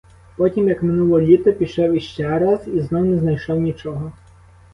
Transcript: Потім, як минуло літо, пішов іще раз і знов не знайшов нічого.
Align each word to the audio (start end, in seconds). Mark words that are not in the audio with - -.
Потім, 0.37 0.69
як 0.69 0.83
минуло 0.83 1.21
літо, 1.21 1.53
пішов 1.53 1.93
іще 1.93 2.39
раз 2.39 2.67
і 2.67 2.79
знов 2.81 3.05
не 3.05 3.19
знайшов 3.19 3.59
нічого. 3.61 4.11